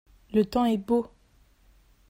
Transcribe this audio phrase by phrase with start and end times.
[0.33, 1.05] Le temps est beau.